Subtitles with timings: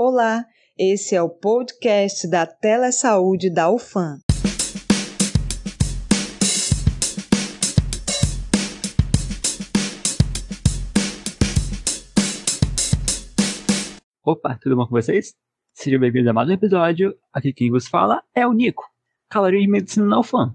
[0.00, 0.46] Olá,
[0.78, 4.20] esse é o podcast da Telesaúde da UFAM.
[14.24, 15.34] Opa, tudo bom com vocês?
[15.74, 17.12] Sejam bem-vindos a mais um episódio.
[17.32, 18.84] Aqui quem vos fala é o Nico,
[19.28, 20.54] caloria de medicina na UFAM.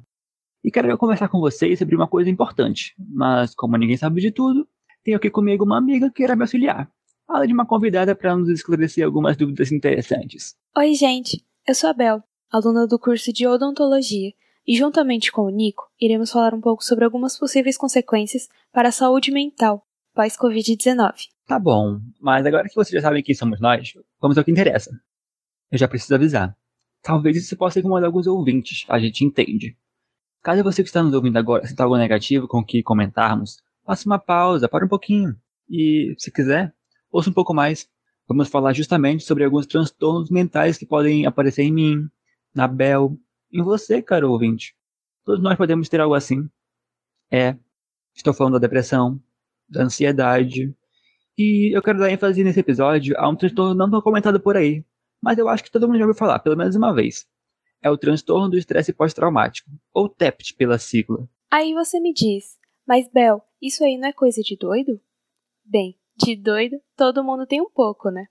[0.63, 4.65] E quero conversar com vocês sobre uma coisa importante, mas como ninguém sabe de tudo,
[5.03, 6.89] tenho aqui comigo uma amiga que irá me auxiliar
[7.27, 10.55] além de uma convidada para nos esclarecer algumas dúvidas interessantes.
[10.77, 11.45] Oi, gente.
[11.67, 14.31] Eu sou a Bel, aluna do curso de odontologia,
[14.65, 18.91] e juntamente com o Nico, iremos falar um pouco sobre algumas possíveis consequências para a
[18.91, 21.13] saúde mental pós-Covid-19.
[21.45, 24.91] Tá bom, mas agora que vocês já sabem quem somos nós, vamos ao que interessa.
[25.71, 26.55] Eu já preciso avisar.
[27.01, 29.75] Talvez isso possa incomodar alguns ouvintes, a gente entende.
[30.41, 34.05] Caso você que está nos ouvindo agora sinta algo negativo com o que comentarmos, faça
[34.05, 35.35] uma pausa, para um pouquinho.
[35.69, 36.73] E, se quiser,
[37.13, 37.87] Ouça um pouco mais.
[38.27, 42.09] Vamos falar justamente sobre alguns transtornos mentais que podem aparecer em mim,
[42.55, 43.15] na Bel,
[43.51, 44.75] em você, caro ouvinte.
[45.23, 46.49] Todos nós podemos ter algo assim.
[47.31, 47.55] É,
[48.15, 49.21] estou falando da depressão,
[49.69, 50.75] da ansiedade.
[51.37, 54.83] E eu quero dar ênfase nesse episódio a um transtorno não tão comentado por aí,
[55.21, 57.27] mas eu acho que todo mundo já ouviu falar, pelo menos uma vez.
[57.79, 61.29] É o transtorno do estresse pós-traumático, ou TEPT pela sigla.
[61.51, 64.99] Aí você me diz, mas Bel, isso aí não é coisa de doido?
[65.63, 68.25] Bem, de doido, todo mundo tem um pouco, né?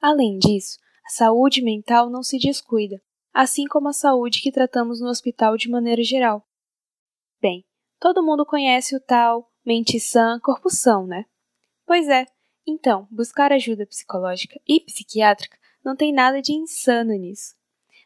[0.00, 3.00] Além disso, a saúde mental não se descuida,
[3.32, 6.46] assim como a saúde que tratamos no hospital de maneira geral.
[7.40, 7.64] Bem,
[7.98, 11.24] todo mundo conhece o tal mente sã, corpo são, né?
[11.84, 12.24] Pois é,
[12.66, 17.54] então, buscar ajuda psicológica e psiquiátrica não tem nada de insano nisso.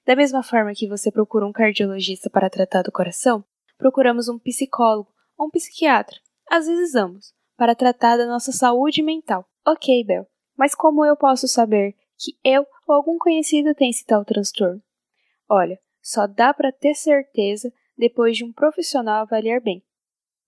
[0.06, 3.44] Da mesma forma que você procura um cardiologista para tratar do coração,
[3.76, 6.16] procuramos um psicólogo ou um psiquiatra,
[6.50, 9.46] às vezes ambos, para tratar da nossa saúde mental.
[9.66, 14.24] Ok, Bel, mas como eu posso saber que eu ou algum conhecido tem esse tal
[14.24, 14.82] transtorno?
[15.46, 19.84] Olha, só dá para ter certeza depois de um profissional avaliar bem.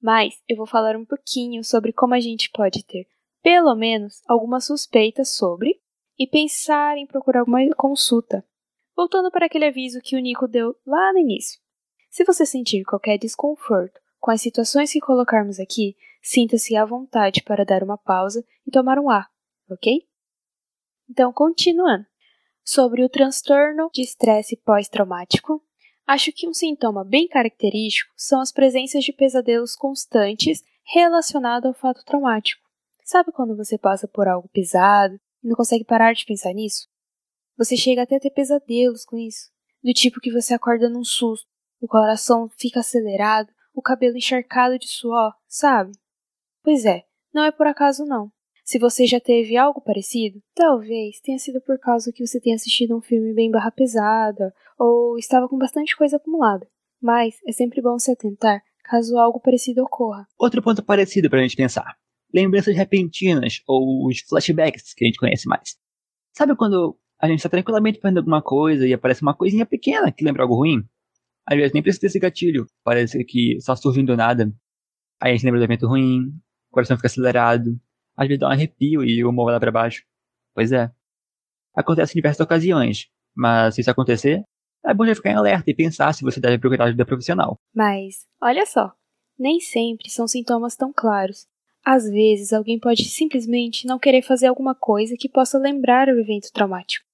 [0.01, 3.07] Mas eu vou falar um pouquinho sobre como a gente pode ter,
[3.43, 5.83] pelo menos, alguma suspeita sobre
[6.19, 8.43] e pensar em procurar uma consulta.
[8.97, 11.61] Voltando para aquele aviso que o Nico deu lá no início.
[12.09, 17.65] Se você sentir qualquer desconforto com as situações que colocarmos aqui, sinta-se à vontade para
[17.65, 19.29] dar uma pausa e tomar um ar,
[19.69, 20.07] ok?
[21.11, 22.07] Então, continuando.
[22.65, 25.61] Sobre o transtorno de estresse pós-traumático,
[26.07, 30.63] acho que um sintoma bem característico são as presenças de pesadelos constantes
[30.95, 32.63] relacionados ao fato traumático.
[33.05, 36.87] Sabe quando você passa por algo pesado e não consegue parar de pensar nisso?
[37.59, 39.51] Você chega até a ter pesadelos com isso,
[39.83, 41.49] do tipo que você acorda num susto,
[41.81, 45.93] o coração fica acelerado, o cabelo encharcado de suor, sabe?
[46.63, 48.31] Pois é, não é por acaso não.
[48.65, 52.97] Se você já teve algo parecido, talvez tenha sido por causa que você tenha assistido
[52.97, 56.69] um filme bem barra pesada ou estava com bastante coisa acumulada.
[57.01, 60.27] Mas é sempre bom se atentar caso algo parecido ocorra.
[60.39, 61.97] Outro ponto parecido para a gente pensar:
[62.33, 65.77] lembranças repentinas ou os flashbacks que a gente conhece mais.
[66.33, 70.25] Sabe quando a gente está tranquilamente fazendo alguma coisa e aparece uma coisinha pequena que
[70.25, 70.85] lembra algo ruim?
[71.47, 74.53] Às vezes nem precisa desse gatilho, parece que só surgindo do nada.
[75.21, 76.29] Aí a gente lembra do evento ruim,
[76.71, 77.79] o coração fica acelerado,
[78.17, 80.05] às vezes dá um arrepio e o humor vai lá pra baixo.
[80.55, 80.91] Pois é.
[81.75, 84.45] Acontece em diversas ocasiões, mas se isso acontecer,
[84.85, 87.59] é bom já ficar em alerta e pensar se você deve procurar ajuda profissional.
[87.75, 88.93] Mas, olha só,
[89.39, 91.47] nem sempre são sintomas tão claros.
[91.85, 96.53] Às vezes, alguém pode simplesmente não querer fazer alguma coisa que possa lembrar o evento
[96.53, 97.05] traumático.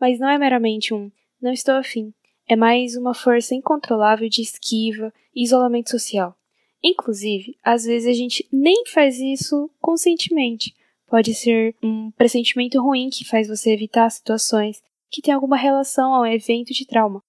[0.00, 1.10] Mas não é meramente um
[1.40, 2.12] não estou afim.
[2.48, 6.32] É mais uma força incontrolável de esquiva e isolamento social.
[6.80, 10.72] Inclusive, às vezes a gente nem faz isso conscientemente.
[11.08, 14.80] Pode ser um pressentimento ruim que faz você evitar situações
[15.10, 17.20] que têm alguma relação ao evento de trauma.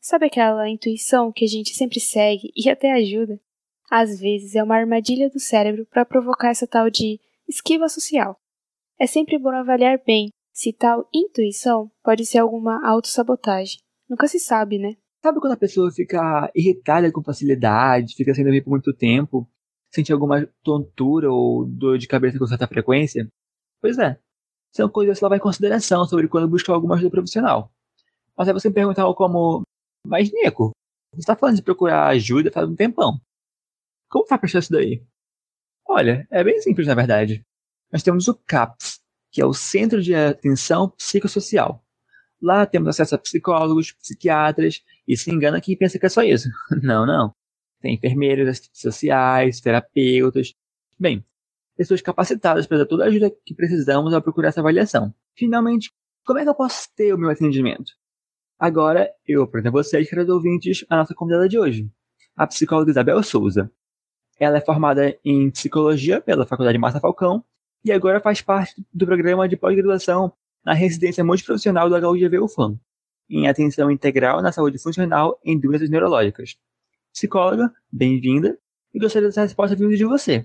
[0.00, 3.40] Sabe aquela intuição que a gente sempre segue e até ajuda?
[3.88, 8.36] Às vezes é uma armadilha do cérebro para provocar essa tal de esquiva social.
[8.98, 13.85] É sempre bom avaliar bem se tal intuição pode ser alguma autossabotagem.
[14.08, 14.96] Nunca se sabe, né?
[15.22, 19.48] Sabe quando a pessoa fica irritada com facilidade, fica sem dormir por muito tempo,
[19.90, 23.28] sente alguma tontura ou dor de cabeça com certa frequência?
[23.80, 24.18] Pois é.
[24.72, 27.72] São coisas que ela vai em consideração sobre quando buscar alguma ajuda profissional.
[28.36, 29.62] Mas aí você me pergunta algo como:
[30.06, 30.72] Mas, Nico,
[31.12, 33.18] você está falando de procurar ajuda faz um tempão.
[34.08, 35.02] Como faz pra achar isso daí?
[35.88, 37.42] Olha, é bem simples na verdade.
[37.90, 39.00] Nós temos o CAPS,
[39.32, 41.82] que é o Centro de Atenção Psicossocial.
[42.40, 46.48] Lá temos acesso a psicólogos, psiquiatras, e se engana quem pensa que é só isso.
[46.82, 47.34] Não, não.
[47.80, 50.54] Tem enfermeiros, assistentes sociais, terapeutas.
[50.98, 51.24] Bem,
[51.76, 55.14] pessoas capacitadas para dar toda a ajuda que precisamos ao procurar essa avaliação.
[55.34, 55.90] Finalmente,
[56.24, 57.92] Como é que eu posso ter o meu atendimento?
[58.58, 61.88] Agora, eu apresento a vocês, caros ouvintes, a nossa convidada de hoje,
[62.34, 63.70] a psicóloga Isabel Souza.
[64.40, 67.44] Ela é formada em psicologia pela Faculdade Massa Falcão
[67.84, 70.32] e agora faz parte do programa de pós-graduação
[70.66, 72.76] na residência multiprofissional do HUGV UFAM,
[73.30, 76.56] em atenção integral na saúde funcional em doenças neurológicas.
[77.12, 78.58] Psicóloga, bem-vinda,
[78.92, 80.44] e gostaria dessa resposta vinda de você,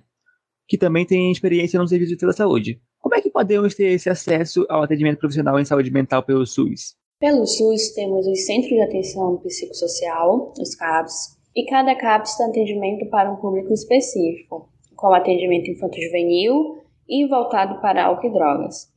[0.68, 2.80] que também tem experiência no serviço de telesaúde.
[3.00, 6.96] Como é que podemos ter esse acesso ao atendimento profissional em saúde mental pelo SUS?
[7.20, 13.10] Pelo SUS, temos os Centros de Atenção Psicossocial, os CAPS, e cada CAPS tem atendimento
[13.10, 16.78] para um público específico, como atendimento infanto-juvenil
[17.10, 18.91] e voltado para álcool e drogas.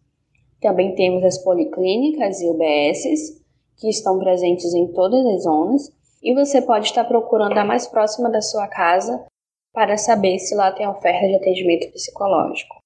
[0.64, 3.38] Também temos as policlínicas e UBSs,
[3.76, 8.30] que estão presentes em todas as zonas, e você pode estar procurando a mais próxima
[8.30, 9.22] da sua casa
[9.74, 12.76] para saber se lá tem oferta de atendimento psicológico.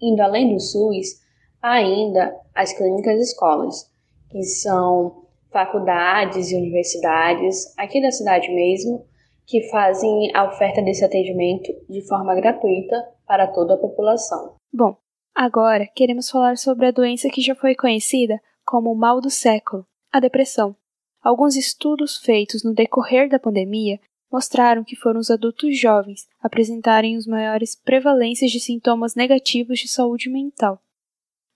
[0.00, 1.20] Indo além do SUS,
[1.60, 3.90] há ainda as clínicas escolas,
[4.30, 9.04] que são faculdades e universidades aqui da cidade mesmo,
[9.44, 14.54] que fazem a oferta desse atendimento de forma gratuita para toda a população.
[14.72, 14.96] Bom,
[15.36, 19.86] agora queremos falar sobre a doença que já foi conhecida como o mal do século,
[20.10, 20.74] a depressão.
[21.22, 24.00] Alguns estudos feitos no decorrer da pandemia
[24.32, 30.30] mostraram que foram os adultos jovens apresentarem os maiores prevalências de sintomas negativos de saúde
[30.30, 30.82] mental.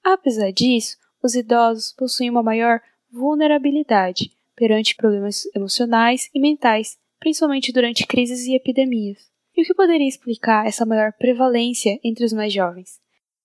[0.05, 2.81] Apesar disso, os idosos possuem uma maior
[3.11, 9.31] vulnerabilidade perante problemas emocionais e mentais, principalmente durante crises e epidemias.
[9.56, 13.00] E o que poderia explicar essa maior prevalência entre os mais jovens?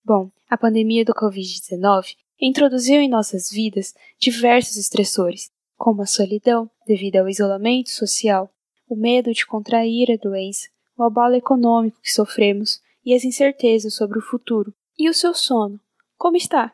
[0.06, 7.16] Bom, a pandemia do Covid-19 introduziu em nossas vidas diversos estressores, como a solidão, devido
[7.16, 8.48] ao isolamento social,
[8.88, 14.20] o medo de contrair a doença, o abalo econômico que sofremos e as incertezas sobre
[14.20, 14.72] o futuro.
[14.96, 15.80] E o seu sono?
[16.16, 16.72] Como está?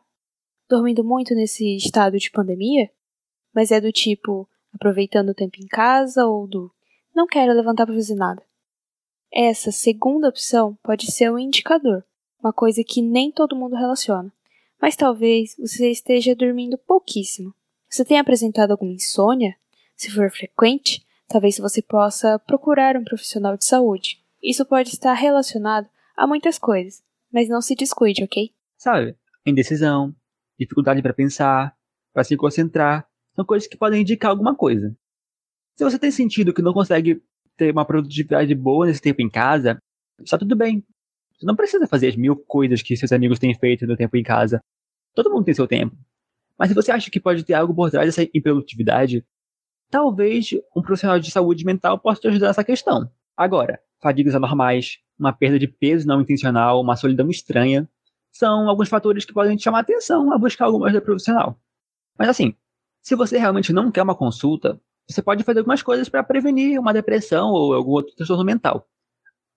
[0.68, 2.90] Dormindo muito nesse estado de pandemia?
[3.54, 6.70] Mas é do tipo aproveitando o tempo em casa ou do
[7.14, 8.42] não quero levantar para fazer nada?
[9.32, 12.04] Essa segunda opção pode ser um indicador,
[12.42, 14.32] uma coisa que nem todo mundo relaciona.
[14.80, 17.54] Mas talvez você esteja dormindo pouquíssimo.
[17.88, 19.54] Você tem apresentado alguma insônia?
[19.94, 24.20] Se for frequente, talvez você possa procurar um profissional de saúde.
[24.42, 27.02] Isso pode estar relacionado a muitas coisas,
[27.32, 28.50] mas não se descuide, ok?
[28.76, 29.16] Sabe,
[29.46, 30.14] indecisão,
[30.58, 31.76] dificuldade para pensar,
[32.12, 33.06] para se concentrar,
[33.36, 34.94] são coisas que podem indicar alguma coisa.
[35.76, 37.22] Se você tem sentido que não consegue
[37.56, 39.78] ter uma produtividade boa nesse tempo em casa,
[40.20, 40.84] está tudo bem.
[41.42, 44.22] Você não precisa fazer as mil coisas que seus amigos têm feito no tempo em
[44.22, 44.62] casa.
[45.12, 45.96] Todo mundo tem seu tempo.
[46.56, 49.26] Mas se você acha que pode ter algo por trás dessa improdutividade,
[49.90, 53.10] talvez um profissional de saúde mental possa te ajudar nessa questão.
[53.36, 57.88] Agora, fadigas anormais, uma perda de peso não intencional, uma solidão estranha,
[58.30, 61.58] são alguns fatores que podem te chamar a atenção a buscar alguma ajuda profissional.
[62.16, 62.54] Mas assim,
[63.02, 66.92] se você realmente não quer uma consulta, você pode fazer algumas coisas para prevenir uma
[66.92, 68.88] depressão ou algum outro transtorno mental.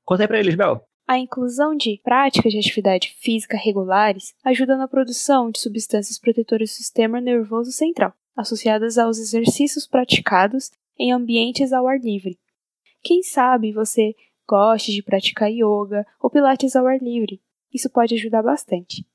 [0.03, 0.83] Conta aí pra eles, Bel.
[1.07, 6.74] A inclusão de práticas de atividade física regulares ajuda na produção de substâncias protetoras do
[6.74, 12.40] sistema nervoso central, associadas aos exercícios praticados em ambientes ao ar livre.
[13.04, 14.16] Quem sabe você
[14.48, 17.40] goste de praticar yoga ou pilates ao ar livre.
[17.72, 19.06] Isso pode ajudar bastante.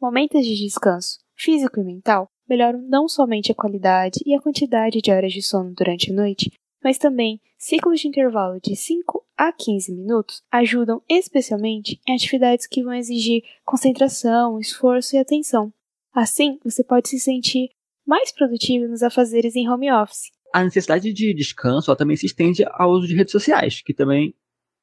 [0.00, 5.10] Momentos de descanso físico e mental melhoram não somente a qualidade e a quantidade de
[5.10, 6.52] horas de sono durante a noite,
[6.84, 12.80] mas também ciclos de intervalo de 5 a 15 minutos ajudam especialmente em atividades que
[12.80, 15.74] vão exigir concentração, esforço e atenção.
[16.14, 17.70] Assim, você pode se sentir
[18.06, 20.30] mais produtivo nos afazeres em home office.
[20.54, 24.32] A necessidade de descanso também se estende ao uso de redes sociais, que também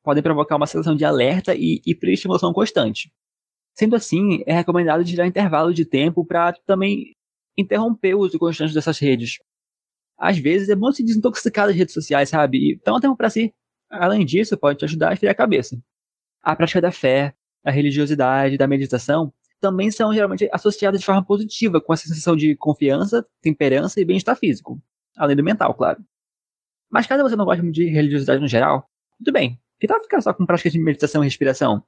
[0.04, 3.10] podem provocar uma sensação de alerta e hiperestimulação constante.
[3.78, 7.14] Sendo assim, é recomendado tirar intervalo de tempo para também
[7.58, 9.38] interromper o uso constante dessas redes.
[10.18, 12.58] Às vezes é bom se desintoxicar das redes sociais, sabe?
[12.58, 13.54] E dar um tempo para si.
[13.90, 15.78] Além disso, pode te ajudar a esfriar a cabeça.
[16.42, 21.82] A prática da fé, a religiosidade, da meditação também são geralmente associadas de forma positiva
[21.82, 24.82] com a sensação de confiança, temperança e bem-estar físico,
[25.18, 26.02] além do mental, claro.
[26.90, 29.60] Mas caso você não goste de religiosidade no geral, tudo bem.
[29.80, 31.84] Que tal ficar só com práticas de meditação e respiração?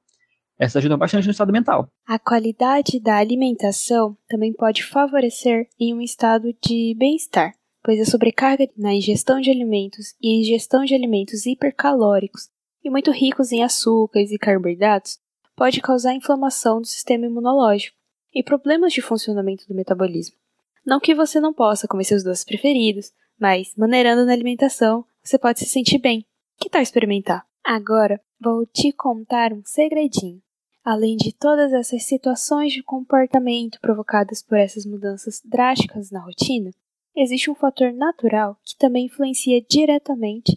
[0.58, 1.88] Essas ajudam bastante no estado mental.
[2.06, 7.52] A qualidade da alimentação também pode favorecer em um estado de bem-estar,
[7.82, 12.48] pois a sobrecarga na ingestão de alimentos e a ingestão de alimentos hipercalóricos
[12.84, 15.18] e muito ricos em açúcares e carboidratos
[15.56, 17.96] pode causar inflamação do sistema imunológico
[18.34, 20.36] e problemas de funcionamento do metabolismo.
[20.84, 25.60] Não que você não possa comer seus doces preferidos, mas maneirando na alimentação, você pode
[25.60, 26.24] se sentir bem.
[26.58, 27.46] Que tal experimentar?
[27.64, 30.42] Agora, vou te contar um segredinho.
[30.84, 36.70] Além de todas essas situações de comportamento provocadas por essas mudanças drásticas na rotina,
[37.16, 40.56] existe um fator natural que também influencia diretamente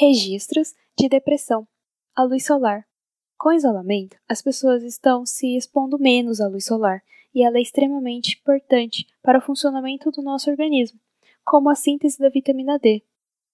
[0.00, 1.66] registros de depressão,
[2.14, 2.86] a luz solar.
[3.38, 7.02] Com isolamento, as pessoas estão se expondo menos à luz solar
[7.34, 10.98] e ela é extremamente importante para o funcionamento do nosso organismo,
[11.44, 13.02] como a síntese da vitamina D.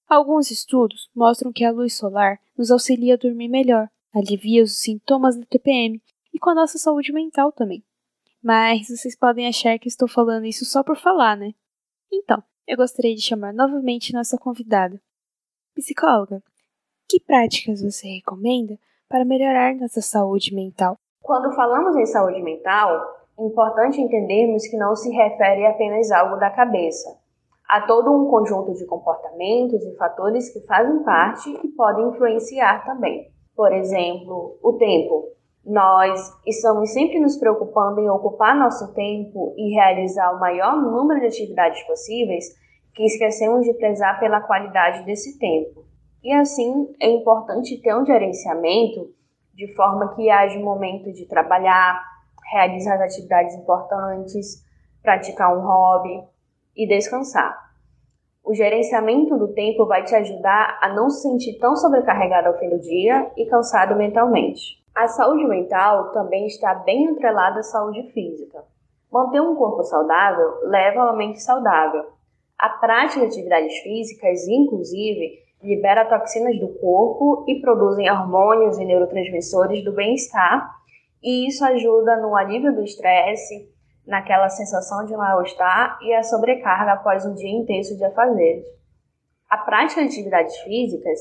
[0.08, 5.36] Alguns estudos mostram que a luz solar nos auxilia a dormir melhor, alivia os sintomas
[5.36, 6.00] da TPM
[6.32, 7.82] e com a nossa saúde mental também.
[8.42, 11.52] Mas vocês podem achar que estou falando isso só por falar, né?
[12.12, 15.00] Então, eu gostaria de chamar novamente nossa convidada.
[15.74, 16.42] Psicóloga,
[17.08, 18.78] que práticas você recomenda
[19.08, 20.98] para melhorar nossa saúde mental?
[21.22, 23.02] Quando falamos em saúde mental,
[23.38, 27.18] é importante entendermos que não se refere apenas a algo da cabeça.
[27.66, 33.32] Há todo um conjunto de comportamentos e fatores que fazem parte e podem influenciar também.
[33.56, 35.28] Por exemplo, o tempo.
[35.64, 41.26] Nós estamos sempre nos preocupando em ocupar nosso tempo e realizar o maior número de
[41.26, 42.46] atividades possíveis
[42.92, 45.84] que esquecemos de prezar pela qualidade desse tempo.
[46.22, 49.14] E assim é importante ter um gerenciamento
[49.54, 52.02] de forma que haja um momento de trabalhar,
[52.50, 54.64] realizar as atividades importantes,
[55.00, 56.24] praticar um hobby
[56.76, 57.56] e descansar.
[58.44, 62.68] O gerenciamento do tempo vai te ajudar a não se sentir tão sobrecarregado ao fim
[62.68, 64.81] do dia e cansado mentalmente.
[64.94, 68.62] A saúde mental também está bem atrelada à saúde física.
[69.10, 72.04] Manter um corpo saudável leva a uma mente saudável.
[72.58, 79.82] A prática de atividades físicas, inclusive, libera toxinas do corpo e produzem hormônios e neurotransmissores
[79.82, 80.70] do bem-estar,
[81.22, 83.70] e isso ajuda no alívio do estresse,
[84.06, 88.64] naquela sensação de mal-estar e a sobrecarga após um dia intenso de afazeres.
[89.48, 91.20] A prática de atividades físicas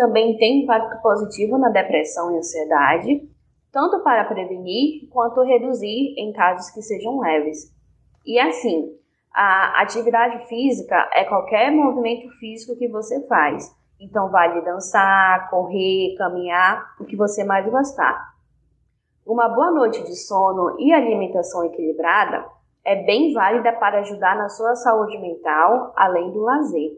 [0.00, 3.28] também tem impacto positivo na depressão e ansiedade,
[3.70, 7.70] tanto para prevenir quanto reduzir em casos que sejam leves.
[8.24, 8.96] E assim,
[9.30, 13.70] a atividade física é qualquer movimento físico que você faz.
[14.00, 18.30] Então, vale dançar, correr, caminhar, o que você mais gostar.
[19.26, 22.46] Uma boa noite de sono e alimentação equilibrada
[22.82, 26.90] é bem válida para ajudar na sua saúde mental, além do lazer.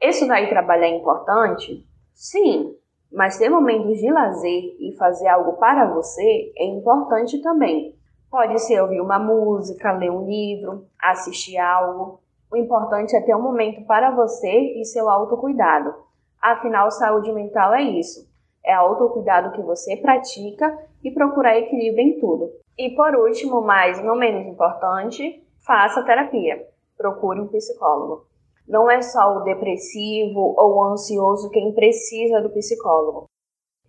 [0.00, 1.87] Estudar e trabalhar é importante?
[2.18, 2.74] Sim,
[3.12, 7.94] mas ter momentos de lazer e fazer algo para você é importante também.
[8.28, 12.20] Pode ser ouvir uma música, ler um livro, assistir algo.
[12.50, 15.94] O importante é ter um momento para você e seu autocuidado.
[16.42, 18.28] Afinal, saúde mental é isso
[18.68, 22.50] é autocuidado que você pratica e procurar equilíbrio em tudo.
[22.76, 26.66] E por último, mas não menos importante, faça terapia.
[26.96, 28.26] Procure um psicólogo.
[28.68, 33.24] Não é só o depressivo ou o ansioso quem precisa do psicólogo.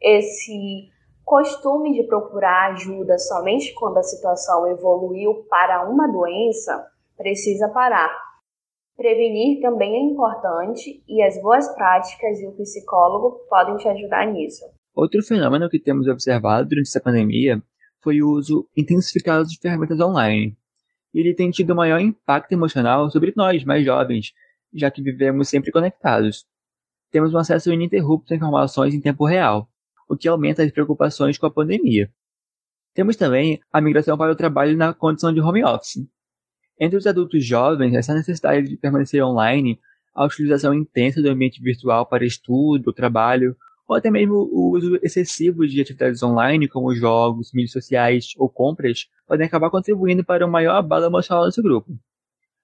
[0.01, 0.87] Esse
[1.25, 8.09] costume de procurar ajuda somente quando a situação evoluiu para uma doença precisa parar.
[8.95, 14.63] Prevenir também é importante e as boas práticas e o psicólogo podem te ajudar nisso.
[14.95, 17.61] Outro fenômeno que temos observado durante essa pandemia
[18.01, 20.57] foi o uso intensificado de ferramentas online.
[21.13, 24.33] Ele tem tido maior impacto emocional sobre nós, mais jovens,
[24.73, 26.45] já que vivemos sempre conectados.
[27.11, 29.69] Temos um acesso ininterrupto a informações em tempo real,
[30.07, 32.11] o que aumenta as preocupações com a pandemia.
[32.93, 36.07] Temos também a migração para o trabalho na condição de home office,
[36.79, 39.77] entre os adultos jovens, essa necessidade de permanecer online,
[40.15, 45.67] a utilização intensa do ambiente virtual para estudo, trabalho, ou até mesmo o uso excessivo
[45.67, 50.75] de atividades online, como jogos, mídias sociais ou compras, podem acabar contribuindo para um maior
[50.75, 51.91] abalo emocional nesse grupo.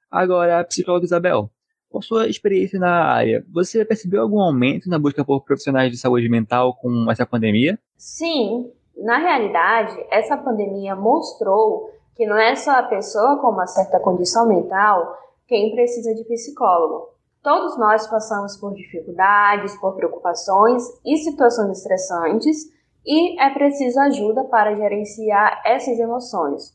[0.09, 1.51] Agora, a psicóloga Isabel,
[1.95, 6.27] com sua experiência na área, você percebeu algum aumento na busca por profissionais de saúde
[6.27, 7.79] mental com essa pandemia?
[7.95, 13.97] Sim, na realidade, essa pandemia mostrou que não é só a pessoa com uma certa
[14.01, 17.13] condição mental quem precisa de psicólogo.
[17.41, 22.65] Todos nós passamos por dificuldades, por preocupações e situações estressantes
[23.05, 26.73] e é preciso ajuda para gerenciar essas emoções.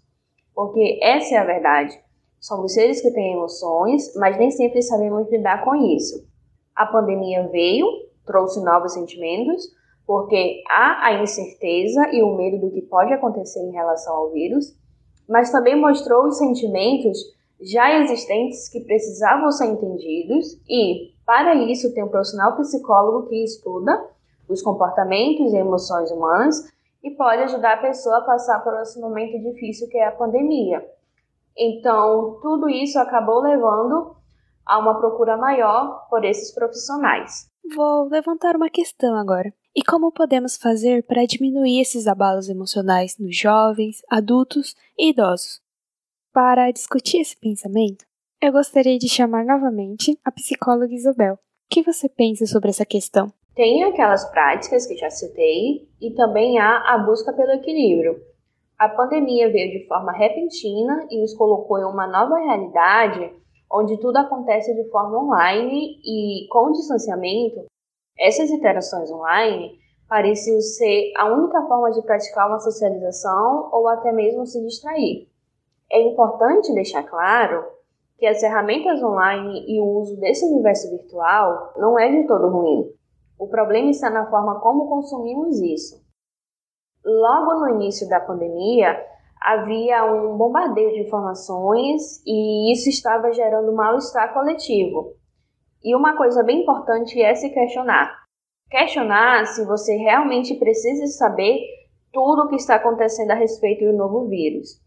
[0.54, 2.00] Porque essa é a verdade.
[2.40, 6.26] Somos seres que têm emoções, mas nem sempre sabemos lidar com isso.
[6.74, 7.86] A pandemia veio,
[8.24, 9.68] trouxe novos sentimentos,
[10.06, 14.74] porque há a incerteza e o medo do que pode acontecer em relação ao vírus,
[15.28, 17.18] mas também mostrou os sentimentos
[17.60, 23.92] já existentes que precisavam ser entendidos e, para isso, tem um profissional psicólogo que estuda
[24.48, 26.56] os comportamentos e emoções humanas
[27.04, 30.84] e pode ajudar a pessoa a passar por esse momento difícil que é a pandemia.
[31.56, 34.16] Então, tudo isso acabou levando
[34.64, 37.48] a uma procura maior por esses profissionais.
[37.74, 39.52] Vou levantar uma questão agora.
[39.74, 45.60] E como podemos fazer para diminuir esses abalos emocionais nos jovens, adultos e idosos?
[46.32, 48.04] Para discutir esse pensamento,
[48.40, 51.34] eu gostaria de chamar novamente a psicóloga Isabel.
[51.34, 51.38] O
[51.68, 53.32] que você pensa sobre essa questão?
[53.54, 58.20] Tem aquelas práticas que já citei e também há a busca pelo equilíbrio.
[58.80, 63.30] A pandemia veio de forma repentina e nos colocou em uma nova realidade
[63.70, 67.66] onde tudo acontece de forma online e com distanciamento,
[68.18, 74.46] essas interações online pareciam ser a única forma de praticar uma socialização ou até mesmo
[74.46, 75.28] se distrair.
[75.92, 77.62] É importante deixar claro
[78.16, 82.90] que as ferramentas online e o uso desse universo virtual não é de todo ruim.
[83.38, 85.99] O problema está na forma como consumimos isso.
[87.04, 89.02] Logo no início da pandemia,
[89.40, 95.14] havia um bombardeio de informações e isso estava gerando mal-estar coletivo.
[95.82, 98.14] E uma coisa bem importante é se questionar.
[98.70, 101.58] Questionar se você realmente precisa saber
[102.12, 104.80] tudo o que está acontecendo a respeito do novo vírus.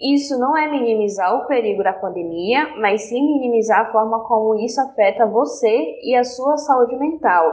[0.00, 4.80] Isso não é minimizar o perigo da pandemia, mas sim minimizar a forma como isso
[4.80, 7.52] afeta você e a sua saúde mental.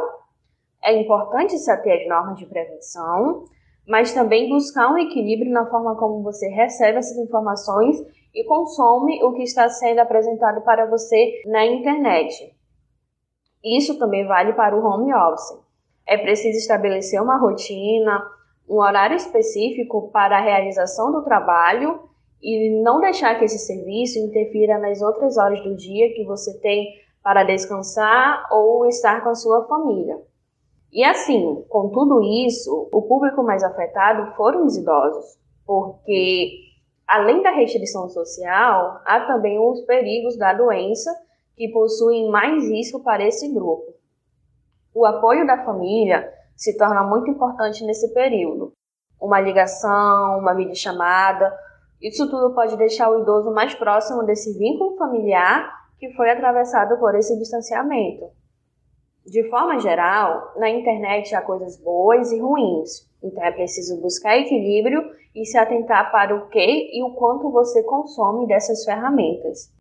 [0.84, 3.46] É importante se ater às normas de prevenção,
[3.88, 7.98] mas também buscar um equilíbrio na forma como você recebe essas informações
[8.34, 12.56] e consome o que está sendo apresentado para você na internet.
[13.64, 15.60] Isso também vale para o home office.
[16.08, 18.24] É preciso estabelecer uma rotina,
[18.70, 22.00] um horário específico para a realização do trabalho
[22.42, 26.88] e não deixar que esse serviço interfira nas outras horas do dia que você tem
[27.24, 30.18] para descansar ou estar com a sua família.
[30.92, 36.52] E assim, com tudo isso, o público mais afetado foram os idosos, porque
[37.08, 41.10] além da restrição social, há também os perigos da doença
[41.56, 43.94] que possuem mais risco para esse grupo.
[44.94, 48.74] O apoio da família se torna muito importante nesse período.
[49.20, 51.56] Uma ligação, uma videochamada,
[52.02, 57.16] isso tudo pode deixar o idoso mais próximo desse vínculo familiar que foi atravessado por
[57.16, 58.26] esse distanciamento.
[59.26, 65.04] De forma geral, na internet há coisas boas e ruins, então é preciso buscar equilíbrio
[65.36, 69.72] e se atentar para o que e o quanto você consome dessas ferramentas.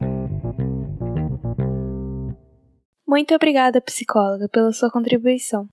[3.08, 5.66] Muito obrigada, psicóloga, pela sua contribuição.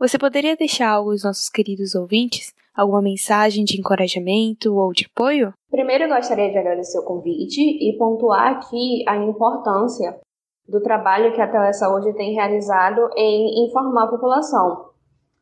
[0.00, 2.52] Você poderia deixar algo aos nossos queridos ouvintes?
[2.74, 5.54] Alguma mensagem de encorajamento ou de apoio?
[5.70, 10.20] Primeiro, eu gostaria de agradecer o convite e pontuar aqui a importância
[10.68, 14.90] do trabalho que a Telesaúde tem realizado em informar a população.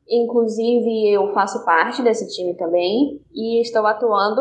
[0.09, 4.41] Inclusive, eu faço parte desse time também e estou atuando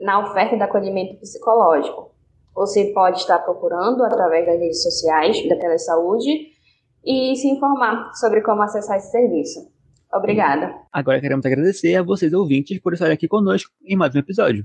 [0.00, 2.12] na oferta de acolhimento psicológico.
[2.54, 6.48] Você pode estar procurando através das redes sociais da Telesaúde
[7.04, 9.72] e se informar sobre como acessar esse serviço.
[10.12, 10.74] Obrigada.
[10.92, 14.64] Agora queremos agradecer a vocês ouvintes por estarem aqui conosco em mais um episódio.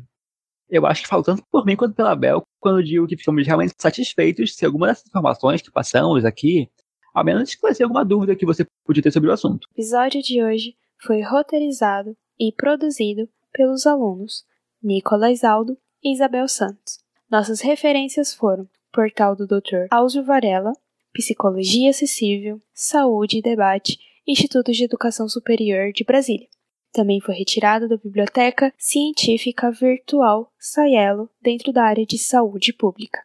[0.69, 3.73] Eu acho que falo tanto por mim quanto pela Bel quando digo que ficamos realmente
[3.77, 6.69] satisfeitos se alguma dessas informações que passamos aqui,
[7.13, 9.65] ao menos esclarecer alguma dúvida que você podia ter sobre o assunto.
[9.65, 14.43] O episódio de hoje foi roteirizado e produzido pelos alunos
[14.81, 16.99] Nicolas Aldo e Isabel Santos.
[17.29, 19.87] Nossas referências foram Portal do Dr.
[19.91, 20.73] Áuzio Varela,
[21.13, 26.47] Psicologia Acessível, Saúde e Debate, Instituto de Educação Superior de Brasília.
[26.91, 33.21] Também foi retirado da Biblioteca Científica Virtual Saiello, dentro da área de saúde pública.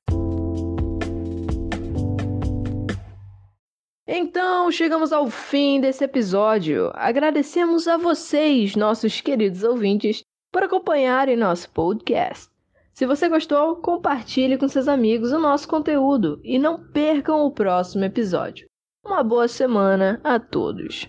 [4.07, 6.91] Então, chegamos ao fim desse episódio.
[6.95, 10.23] Agradecemos a vocês, nossos queridos ouvintes,
[10.53, 12.49] por acompanharem nosso podcast.
[12.93, 18.05] Se você gostou, compartilhe com seus amigos o nosso conteúdo e não percam o próximo
[18.05, 18.67] episódio.
[19.05, 21.09] Uma boa semana a todos!